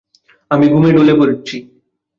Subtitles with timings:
[0.51, 1.55] আমি ঘুমে ঢলে পড়ছি।